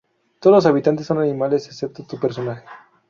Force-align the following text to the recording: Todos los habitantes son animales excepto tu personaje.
Todos 0.39 0.55
los 0.55 0.65
habitantes 0.65 1.05
son 1.05 1.19
animales 1.19 1.67
excepto 1.67 2.03
tu 2.07 2.19
personaje. 2.19 2.65